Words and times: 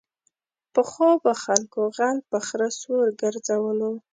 پخوا 0.73 1.11
به 1.23 1.31
خلکو 1.43 1.79
غل 1.97 2.17
په 2.29 2.37
خره 2.45 2.69
سور 2.81 3.05
گرځولو. 3.21 3.91